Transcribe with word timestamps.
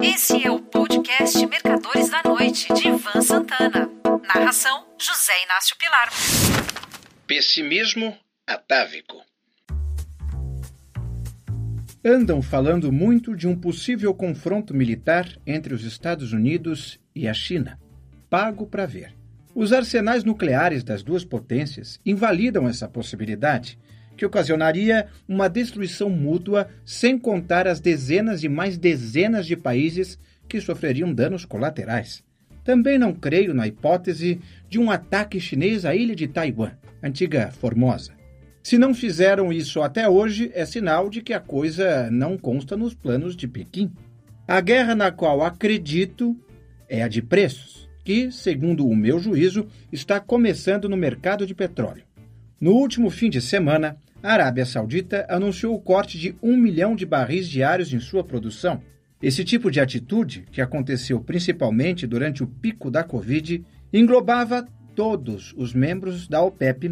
Esse 0.00 0.44
é 0.44 0.50
o 0.50 0.60
podcast 0.60 1.44
Mercadores 1.46 2.08
da 2.08 2.22
Noite, 2.22 2.72
de 2.72 2.86
Ivan 2.86 3.20
Santana. 3.20 3.90
Narração: 4.32 4.86
José 4.96 5.32
Inácio 5.44 5.76
Pilar. 5.76 6.08
Pessimismo 7.26 8.16
atávico. 8.46 9.16
Andam 12.04 12.40
falando 12.40 12.92
muito 12.92 13.34
de 13.34 13.48
um 13.48 13.56
possível 13.58 14.14
confronto 14.14 14.72
militar 14.72 15.28
entre 15.44 15.74
os 15.74 15.82
Estados 15.82 16.32
Unidos 16.32 17.00
e 17.14 17.26
a 17.26 17.34
China. 17.34 17.78
Pago 18.30 18.66
para 18.66 18.86
ver. 18.86 19.14
Os 19.54 19.72
arsenais 19.72 20.22
nucleares 20.22 20.84
das 20.84 21.02
duas 21.02 21.24
potências 21.24 22.00
invalidam 22.06 22.68
essa 22.68 22.88
possibilidade 22.88 23.76
que 24.18 24.26
ocasionaria 24.26 25.06
uma 25.26 25.48
destruição 25.48 26.10
mútua, 26.10 26.68
sem 26.84 27.16
contar 27.16 27.68
as 27.68 27.80
dezenas 27.80 28.42
e 28.42 28.48
mais 28.48 28.76
dezenas 28.76 29.46
de 29.46 29.56
países 29.56 30.18
que 30.48 30.60
sofreriam 30.60 31.14
danos 31.14 31.44
colaterais. 31.44 32.24
Também 32.64 32.98
não 32.98 33.14
creio 33.14 33.54
na 33.54 33.66
hipótese 33.66 34.40
de 34.68 34.78
um 34.78 34.90
ataque 34.90 35.40
chinês 35.40 35.84
à 35.84 35.94
ilha 35.94 36.16
de 36.16 36.26
Taiwan, 36.26 36.72
antiga 37.02 37.50
Formosa. 37.52 38.12
Se 38.62 38.76
não 38.76 38.92
fizeram 38.92 39.52
isso 39.52 39.80
até 39.80 40.08
hoje, 40.08 40.50
é 40.52 40.66
sinal 40.66 41.08
de 41.08 41.22
que 41.22 41.32
a 41.32 41.40
coisa 41.40 42.10
não 42.10 42.36
consta 42.36 42.76
nos 42.76 42.92
planos 42.92 43.36
de 43.36 43.46
Pequim. 43.46 43.90
A 44.46 44.60
guerra 44.60 44.94
na 44.94 45.12
qual 45.12 45.42
acredito 45.42 46.36
é 46.88 47.02
a 47.02 47.08
de 47.08 47.22
preços, 47.22 47.88
que, 48.04 48.32
segundo 48.32 48.86
o 48.86 48.96
meu 48.96 49.18
juízo, 49.18 49.66
está 49.92 50.18
começando 50.18 50.88
no 50.88 50.96
mercado 50.96 51.46
de 51.46 51.54
petróleo. 51.54 52.08
No 52.60 52.72
último 52.72 53.08
fim 53.08 53.30
de 53.30 53.40
semana, 53.40 53.96
a 54.22 54.32
Arábia 54.32 54.66
Saudita 54.66 55.26
anunciou 55.28 55.74
o 55.74 55.80
corte 55.80 56.18
de 56.18 56.34
um 56.42 56.56
milhão 56.56 56.96
de 56.96 57.06
barris 57.06 57.48
diários 57.48 57.92
em 57.92 58.00
sua 58.00 58.24
produção. 58.24 58.82
Esse 59.22 59.44
tipo 59.44 59.70
de 59.70 59.80
atitude, 59.80 60.44
que 60.50 60.60
aconteceu 60.60 61.20
principalmente 61.20 62.06
durante 62.06 62.42
o 62.42 62.46
pico 62.46 62.90
da 62.90 63.02
Covid, 63.02 63.64
englobava 63.92 64.66
todos 64.94 65.54
os 65.56 65.72
membros 65.72 66.26
da 66.26 66.42
OPEP, 66.42 66.90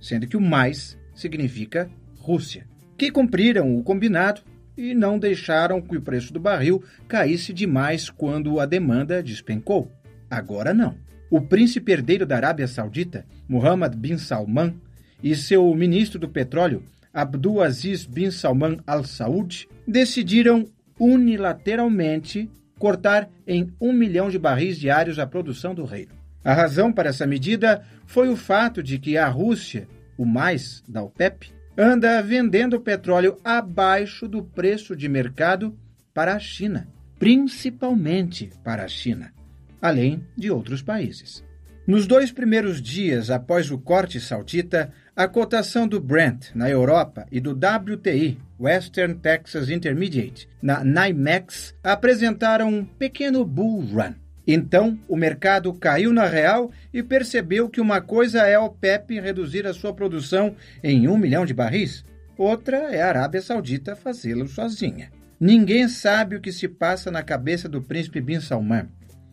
sendo 0.00 0.26
que 0.26 0.36
o 0.36 0.40
mais 0.40 0.96
significa 1.14 1.90
Rússia, 2.18 2.66
que 2.96 3.10
cumpriram 3.10 3.76
o 3.76 3.82
combinado 3.82 4.42
e 4.76 4.94
não 4.94 5.18
deixaram 5.18 5.80
que 5.80 5.96
o 5.96 6.02
preço 6.02 6.32
do 6.32 6.40
barril 6.40 6.82
caísse 7.08 7.52
demais 7.52 8.08
quando 8.08 8.60
a 8.60 8.66
demanda 8.66 9.22
despencou. 9.22 9.90
Agora 10.30 10.72
não. 10.72 10.96
O 11.28 11.40
príncipe 11.40 11.92
herdeiro 11.92 12.24
da 12.24 12.36
Arábia 12.36 12.68
Saudita, 12.68 13.26
Mohammed 13.48 13.96
bin 13.96 14.18
Salman, 14.18 14.74
e 15.22 15.34
seu 15.36 15.72
ministro 15.74 16.18
do 16.18 16.28
petróleo, 16.28 16.82
Abdul 17.12 17.62
Aziz 17.62 18.04
bin 18.04 18.30
Salman 18.30 18.78
Al 18.86 19.04
Saud, 19.04 19.68
decidiram 19.86 20.66
unilateralmente 20.98 22.50
cortar 22.78 23.28
em 23.46 23.72
um 23.80 23.92
milhão 23.92 24.28
de 24.28 24.38
barris 24.38 24.78
diários 24.78 25.18
a 25.18 25.26
produção 25.26 25.74
do 25.74 25.84
reino. 25.84 26.12
A 26.44 26.52
razão 26.52 26.92
para 26.92 27.10
essa 27.10 27.26
medida 27.26 27.84
foi 28.06 28.28
o 28.28 28.36
fato 28.36 28.82
de 28.82 28.98
que 28.98 29.16
a 29.16 29.28
Rússia, 29.28 29.86
o 30.18 30.24
mais 30.24 30.82
da 30.88 31.02
OPEP, 31.02 31.52
anda 31.76 32.20
vendendo 32.22 32.80
petróleo 32.80 33.36
abaixo 33.44 34.26
do 34.26 34.42
preço 34.42 34.96
de 34.96 35.08
mercado 35.08 35.76
para 36.12 36.34
a 36.34 36.38
China, 36.38 36.88
principalmente 37.18 38.50
para 38.64 38.84
a 38.84 38.88
China, 38.88 39.32
além 39.80 40.26
de 40.36 40.50
outros 40.50 40.82
países. 40.82 41.44
Nos 41.86 42.06
dois 42.06 42.30
primeiros 42.30 42.80
dias 42.80 43.30
após 43.30 43.70
o 43.70 43.78
corte 43.78 44.20
saudita, 44.20 44.92
a 45.14 45.28
cotação 45.28 45.86
do 45.86 46.00
Brent 46.00 46.54
na 46.54 46.70
Europa 46.70 47.26
e 47.30 47.38
do 47.38 47.50
WTI, 47.50 48.38
Western 48.58 49.14
Texas 49.16 49.68
Intermediate, 49.68 50.48
na 50.62 50.82
NYMEX, 50.82 51.74
apresentaram 51.84 52.68
um 52.68 52.84
pequeno 52.84 53.44
bull 53.44 53.80
run. 53.80 54.14
Então, 54.46 54.98
o 55.06 55.16
mercado 55.16 55.72
caiu 55.74 56.12
na 56.12 56.26
real 56.26 56.70
e 56.92 57.02
percebeu 57.02 57.68
que 57.68 57.80
uma 57.80 58.00
coisa 58.00 58.46
é 58.46 58.54
a 58.54 58.62
OPEP 58.62 59.20
reduzir 59.20 59.66
a 59.66 59.74
sua 59.74 59.92
produção 59.92 60.56
em 60.82 61.06
um 61.06 61.18
milhão 61.18 61.44
de 61.44 61.54
barris, 61.54 62.04
outra 62.36 62.76
é 62.76 63.02
a 63.02 63.08
Arábia 63.08 63.42
Saudita 63.42 63.94
fazê-lo 63.94 64.48
sozinha. 64.48 65.12
Ninguém 65.38 65.88
sabe 65.88 66.36
o 66.36 66.40
que 66.40 66.52
se 66.52 66.66
passa 66.66 67.10
na 67.10 67.22
cabeça 67.22 67.68
do 67.68 67.82
príncipe 67.82 68.20
Bin 68.20 68.40
Salman, 68.40 68.88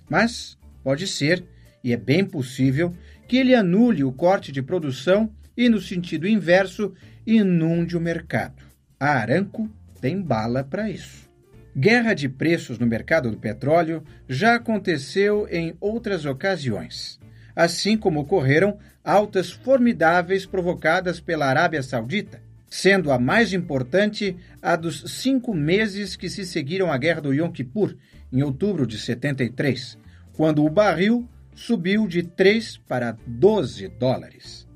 mas 0.10 0.58
pode 0.84 1.08
ser 1.08 1.44
e 1.84 1.94
é 1.94 1.98
bem 1.98 2.26
possível 2.26 2.94
que 3.28 3.38
ele 3.38 3.56
anule 3.56 4.04
o 4.04 4.12
corte 4.12 4.52
de 4.52 4.62
produção 4.62 5.32
e, 5.60 5.68
no 5.68 5.82
sentido 5.82 6.26
inverso, 6.26 6.94
inunde 7.28 7.98
o 7.98 8.00
mercado. 8.00 8.64
A 8.98 9.10
Aranco 9.10 9.70
tem 10.00 10.22
bala 10.22 10.64
para 10.64 10.90
isso. 10.90 11.30
Guerra 11.76 12.14
de 12.14 12.30
preços 12.30 12.80
no 12.80 12.88
mercado 12.88 13.30
do 13.30 13.36
petróleo 13.36 14.02
já 14.26 14.56
aconteceu 14.56 15.50
em 15.52 15.76
outras 15.82 16.26
ocasiões, 16.26 17.20
assim 17.54 17.98
como 17.98 18.22
ocorreram 18.22 18.80
altas 19.04 19.52
formidáveis 19.52 20.46
provocadas 20.46 21.20
pela 21.20 21.48
Arábia 21.48 21.84
Saudita, 21.84 22.42
sendo 22.70 23.12
a 23.12 23.20
mais 23.20 23.52
importante 23.52 24.38
a 24.62 24.78
dos 24.78 25.04
cinco 25.20 25.54
meses 25.54 26.16
que 26.16 26.30
se 26.30 26.46
seguiram 26.46 26.90
à 26.90 26.98
Guerra 26.98 27.20
do 27.20 27.34
Yom 27.34 27.52
Kippur, 27.52 27.98
em 28.32 28.42
outubro 28.44 28.88
de 28.88 28.98
73, 28.98 29.98
quando 30.32 30.64
o 30.64 30.70
barril 30.70 31.28
subiu 31.54 32.08
de 32.08 32.24
3 32.24 32.78
para 32.78 33.18
12 33.28 33.90
dólares. 33.90 34.69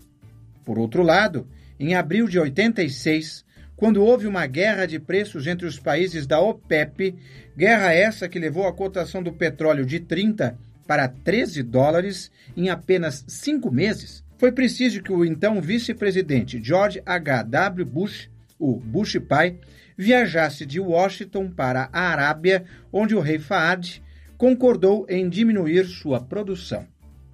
Por 0.64 0.80
outro 0.80 1.04
lado, 1.04 1.48
em 1.80 1.96
abril 1.96 2.28
de 2.28 2.40
86, 2.40 3.46
quando 3.76 4.04
houve 4.04 4.28
uma 4.28 4.46
guerra 4.46 4.86
de 4.86 5.00
preços 5.00 5.48
entre 5.48 5.68
os 5.68 5.80
países 5.80 6.26
da 6.26 6.40
OPEP, 6.40 7.16
guerra 7.58 7.94
essa 7.94 8.30
que 8.30 8.40
levou 8.40 8.68
a 8.68 8.74
cotação 8.74 9.22
do 9.22 9.34
petróleo 9.34 9.86
de 9.86 10.00
30 10.00 10.58
para 10.88 11.08
13 11.08 11.64
dólares 11.64 12.32
em 12.56 12.70
apenas 12.70 13.26
cinco 13.28 13.72
meses, 13.72 14.24
foi 14.38 14.52
preciso 14.52 15.02
que 15.02 15.12
o 15.12 15.24
então 15.24 15.62
vice-presidente 15.62 16.62
George 16.62 17.02
H.W. 17.06 17.86
Bush, 17.86 18.30
o 18.60 18.76
Bush 18.76 19.18
pai, 19.20 19.58
viajasse 19.98 20.66
de 20.66 20.80
Washington 20.80 21.50
para 21.50 21.90
a 21.94 22.10
Arábia, 22.10 22.66
onde 22.92 23.16
o 23.16 23.20
rei 23.20 23.40
Faad 23.40 24.02
concordou 24.38 25.06
em 25.08 25.30
diminuir 25.30 25.86
sua 25.86 26.22
produção. 26.22 26.86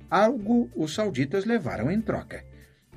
Algo 0.09 0.69
os 0.75 0.93
sauditas 0.93 1.45
levaram 1.45 1.91
em 1.91 2.01
troca. 2.01 2.48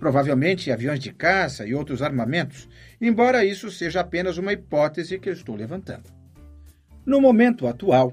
Provavelmente 0.03 0.73
aviões 0.73 0.99
de 0.99 1.13
caça 1.13 1.65
e 1.65 1.73
outros 1.77 2.03
armamentos, 2.03 2.69
embora 3.01 3.45
isso 3.45 3.71
seja 3.71 4.01
apenas 4.01 4.37
uma 4.37 4.53
hipótese 4.53 5.17
que 5.17 5.29
eu 5.29 5.33
estou 5.33 5.55
levantando. 5.55 6.11
No 7.07 7.21
momento 7.21 7.69
atual, 7.69 8.13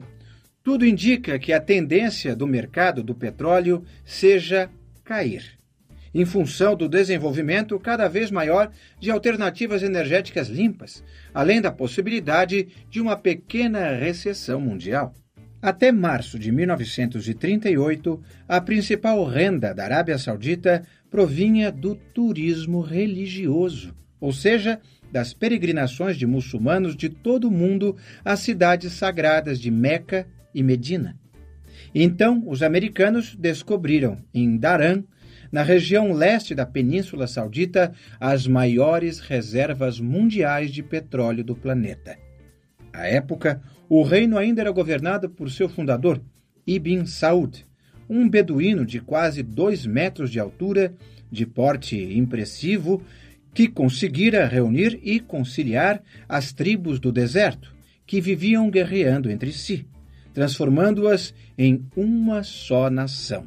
tudo 0.62 0.86
indica 0.86 1.40
que 1.40 1.52
a 1.52 1.60
tendência 1.60 2.36
do 2.36 2.46
mercado 2.46 3.02
do 3.02 3.16
petróleo 3.16 3.84
seja 4.06 4.70
cair, 5.04 5.58
em 6.14 6.26
função 6.26 6.76
do 6.76 6.88
desenvolvimento 6.88 7.80
cada 7.80 8.08
vez 8.08 8.30
maior 8.30 8.72
de 9.00 9.10
alternativas 9.10 9.82
energéticas 9.82 10.48
limpas, 10.48 11.04
além 11.34 11.60
da 11.60 11.72
possibilidade 11.72 12.68
de 12.88 13.02
uma 13.02 13.18
pequena 13.18 13.96
recessão 13.96 14.62
mundial. 14.62 15.16
Até 15.62 15.92
março 15.92 16.40
de 16.40 16.54
1938, 16.54 18.24
a 18.48 18.62
principal 18.62 19.26
renda 19.26 19.74
da 19.74 19.84
Arábia 19.84 20.18
Saudita 20.18 20.86
provinha 21.10 21.72
do 21.72 21.96
turismo 21.96 22.82
religioso, 22.82 23.96
ou 24.20 24.32
seja, 24.32 24.80
das 25.12 25.34
peregrinações 25.34 26.18
de 26.18 26.28
muçulmanos 26.28 26.96
de 26.96 27.10
todo 27.10 27.48
o 27.48 27.52
mundo 27.52 27.96
às 28.24 28.40
cidades 28.40 28.94
sagradas 28.94 29.60
de 29.60 29.72
Meca 29.72 30.28
e 30.54 30.62
Medina. 30.62 31.18
Então, 31.94 32.44
os 32.46 32.62
americanos 32.62 33.36
descobriram 33.36 34.18
em 34.34 34.58
Daran, 34.58 35.04
na 35.52 35.64
região 35.64 36.14
leste 36.14 36.54
da 36.54 36.66
Península 36.66 37.26
Saudita, 37.26 37.92
as 38.20 38.46
maiores 38.46 39.20
reservas 39.20 40.00
mundiais 40.00 40.72
de 40.72 40.84
petróleo 40.84 41.44
do 41.44 41.56
planeta. 41.56 42.16
À 42.94 43.08
época, 43.08 43.62
o 43.88 44.04
reino 44.04 44.38
ainda 44.38 44.62
era 44.62 44.70
governado 44.70 45.28
por 45.28 45.50
seu 45.50 45.68
fundador, 45.68 46.22
Ibn 46.68 47.06
Saud, 47.08 47.66
um 48.10 48.28
beduíno 48.28 48.86
de 48.86 49.00
quase 49.00 49.44
dois 49.44 49.86
metros 49.86 50.32
de 50.32 50.40
altura, 50.40 50.94
de 51.32 51.46
porte 51.46 51.96
impressivo, 52.18 53.04
que 53.54 53.68
conseguira 53.68 54.48
reunir 54.48 55.00
e 55.04 55.20
conciliar 55.20 56.02
as 56.28 56.52
tribos 56.52 57.00
do 57.00 57.12
deserto, 57.12 57.74
que 58.06 58.20
viviam 58.20 58.70
guerreando 58.70 59.30
entre 59.30 59.52
si, 59.52 59.86
transformando-as 60.34 61.34
em 61.58 61.86
uma 61.96 62.42
só 62.44 62.90
nação. 62.90 63.46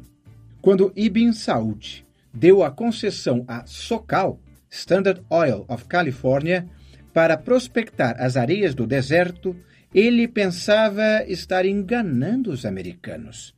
Quando 0.61 0.93
Ibn 0.95 1.33
Saud 1.33 2.05
deu 2.33 2.63
a 2.63 2.71
concessão 2.71 3.43
a 3.47 3.65
Socal, 3.65 4.39
Standard 4.69 5.21
Oil 5.29 5.65
of 5.67 5.85
California, 5.85 6.67
para 7.13 7.37
prospectar 7.37 8.15
as 8.17 8.37
areias 8.37 8.73
do 8.73 8.87
deserto, 8.87 9.55
ele 9.93 10.27
pensava 10.27 11.23
estar 11.27 11.65
enganando 11.65 12.49
os 12.49 12.65
americanos. 12.65 13.53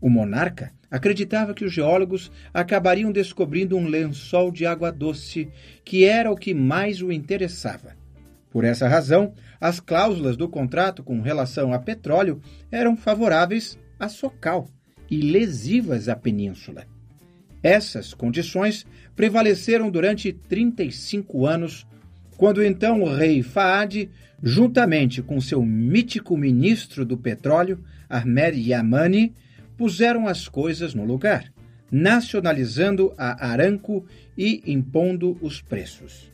O 0.00 0.08
monarca 0.08 0.72
acreditava 0.90 1.54
que 1.54 1.64
os 1.64 1.72
geólogos 1.72 2.30
acabariam 2.52 3.10
descobrindo 3.10 3.76
um 3.76 3.86
lençol 3.86 4.50
de 4.50 4.66
água 4.66 4.92
doce, 4.92 5.48
que 5.84 6.04
era 6.04 6.30
o 6.30 6.36
que 6.36 6.54
mais 6.54 7.02
o 7.02 7.10
interessava. 7.10 7.96
Por 8.50 8.64
essa 8.64 8.88
razão, 8.88 9.34
as 9.60 9.80
cláusulas 9.80 10.36
do 10.36 10.48
contrato 10.48 11.02
com 11.02 11.20
relação 11.20 11.72
a 11.72 11.78
petróleo 11.78 12.40
eram 12.70 12.96
favoráveis 12.96 13.78
a 13.98 14.08
Socal 14.08 14.68
e 15.10 15.20
lesivas 15.20 16.08
à 16.08 16.16
península. 16.16 16.86
Essas 17.62 18.14
condições 18.14 18.86
prevaleceram 19.14 19.90
durante 19.90 20.32
35 20.32 21.46
anos, 21.46 21.86
quando 22.36 22.64
então 22.64 23.02
o 23.02 23.12
rei 23.12 23.42
Faad, 23.42 24.08
juntamente 24.42 25.22
com 25.22 25.40
seu 25.40 25.62
mítico 25.62 26.36
ministro 26.36 27.04
do 27.04 27.16
petróleo, 27.16 27.82
Ahmed 28.08 28.58
Yamani, 28.58 29.34
puseram 29.76 30.26
as 30.26 30.48
coisas 30.48 30.94
no 30.94 31.04
lugar, 31.04 31.52
nacionalizando 31.90 33.12
a 33.16 33.46
Aramco 33.46 34.04
e 34.36 34.62
impondo 34.66 35.36
os 35.40 35.60
preços. 35.60 36.32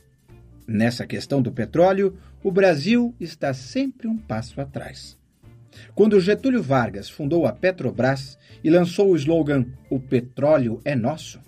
Nessa 0.67 1.05
questão 1.05 1.41
do 1.41 1.51
petróleo, 1.51 2.17
o 2.41 2.51
Brasil 2.51 3.13
está 3.19 3.53
sempre 3.53 4.07
um 4.07 4.17
passo 4.17 4.61
atrás. 4.61 5.17
Quando 5.95 6.19
Getúlio 6.19 6.61
Vargas 6.61 7.09
fundou 7.09 7.45
a 7.45 7.51
Petrobras 7.51 8.37
e 8.63 8.69
lançou 8.69 9.11
o 9.11 9.15
slogan 9.15 9.65
O 9.89 9.99
petróleo 9.99 10.79
é 10.85 10.95
nosso, 10.95 11.41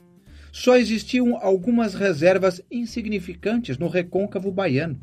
só 0.52 0.78
existiam 0.78 1.38
algumas 1.42 1.94
reservas 1.94 2.62
insignificantes 2.72 3.78
no 3.78 3.90
recôncavo 3.90 4.52
baiano. 4.52 5.00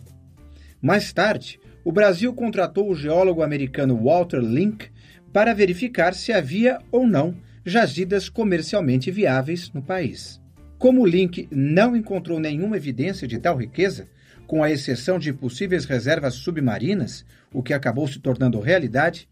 Mais 0.80 1.12
tarde, 1.12 1.60
o 1.84 1.92
Brasil 1.92 2.32
contratou 2.32 2.90
o 2.90 2.94
geólogo 2.94 3.42
americano 3.42 4.02
Walter 4.02 4.40
Link 4.40 4.90
para 5.32 5.54
verificar 5.54 6.14
se 6.14 6.32
havia 6.32 6.78
ou 6.90 7.06
não 7.06 7.34
jazidas 7.64 8.28
comercialmente 8.28 9.10
viáveis 9.10 9.72
no 9.72 9.82
país. 9.82 10.40
Como 10.78 11.06
Link 11.06 11.48
não 11.50 11.96
encontrou 11.96 12.40
nenhuma 12.40 12.76
evidência 12.76 13.26
de 13.26 13.38
tal 13.38 13.56
riqueza, 13.56 14.08
com 14.46 14.62
a 14.62 14.70
exceção 14.70 15.18
de 15.18 15.32
possíveis 15.32 15.84
reservas 15.84 16.34
submarinas, 16.34 17.24
o 17.52 17.62
que 17.62 17.72
acabou 17.72 18.06
se 18.08 18.18
tornando 18.18 18.60
realidade, 18.60 19.28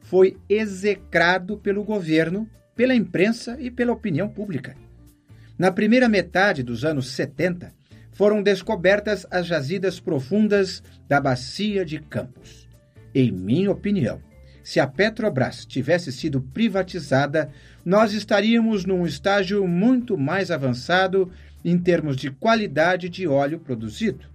foi 0.00 0.36
execrado 0.48 1.58
pelo 1.58 1.84
governo, 1.84 2.48
pela 2.74 2.94
imprensa 2.94 3.56
e 3.60 3.70
pela 3.70 3.92
opinião 3.92 4.28
pública. 4.28 4.76
Na 5.58 5.70
primeira 5.70 6.08
metade 6.08 6.62
dos 6.62 6.84
anos 6.84 7.08
70, 7.10 7.72
foram 8.12 8.42
descobertas 8.42 9.26
as 9.30 9.46
jazidas 9.46 9.98
profundas 9.98 10.82
da 11.08 11.20
Bacia 11.20 11.84
de 11.84 11.98
Campos. 11.98 12.68
Em 13.14 13.30
minha 13.30 13.70
opinião, 13.70 14.20
se 14.62 14.78
a 14.80 14.86
Petrobras 14.86 15.64
tivesse 15.64 16.12
sido 16.12 16.40
privatizada, 16.40 17.50
nós 17.84 18.12
estaríamos 18.12 18.84
num 18.84 19.06
estágio 19.06 19.66
muito 19.66 20.16
mais 20.16 20.50
avançado 20.50 21.30
em 21.64 21.78
termos 21.78 22.16
de 22.16 22.30
qualidade 22.30 23.08
de 23.08 23.26
óleo 23.26 23.58
produzido. 23.58 24.26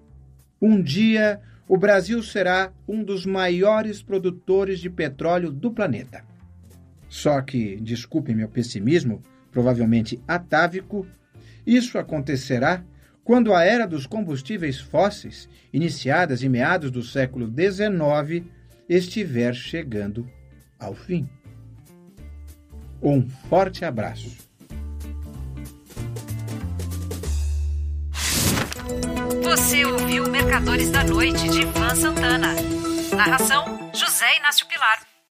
Um 0.61 0.81
dia, 0.81 1.39
o 1.67 1.77
Brasil 1.77 2.21
será 2.23 2.71
um 2.87 3.03
dos 3.03 3.25
maiores 3.25 4.01
produtores 4.01 4.79
de 4.79 4.89
petróleo 4.89 5.51
do 5.51 5.71
planeta. 5.71 6.23
Só 7.09 7.41
que, 7.41 7.77
desculpe 7.77 8.33
meu 8.33 8.49
pessimismo, 8.49 9.23
provavelmente 9.51 10.19
atávico, 10.27 11.05
isso 11.65 11.97
acontecerá 11.97 12.83
quando 13.23 13.53
a 13.53 13.63
era 13.63 13.85
dos 13.85 14.07
combustíveis 14.07 14.79
fósseis, 14.79 15.49
iniciadas 15.73 16.43
em 16.43 16.49
meados 16.49 16.89
do 16.89 17.03
século 17.03 17.47
XIX, 17.47 18.45
estiver 18.87 19.53
chegando 19.53 20.29
ao 20.79 20.93
fim. 20.93 21.29
Um 23.01 23.27
forte 23.49 23.85
abraço. 23.85 24.35
Você 29.43 29.85
ouviu 29.85 30.29
Mercadores 30.29 30.89
da 30.89 31.03
Noite 31.03 31.49
de 31.49 31.61
Ivan 31.61 31.95
Santana. 31.95 32.53
Narração: 33.15 33.91
José 33.93 34.37
Inácio 34.37 34.67
Pilar. 34.67 35.06